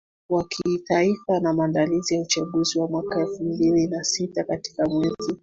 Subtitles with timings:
[0.29, 5.35] wa kitaifa na maandalizi ya uchaguzi wa mwaka elfu mbili na sitaKatika mwezi